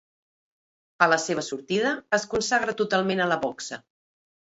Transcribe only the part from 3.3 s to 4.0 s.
la boxa.